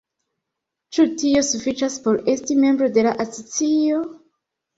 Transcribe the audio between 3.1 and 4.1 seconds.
la asocio?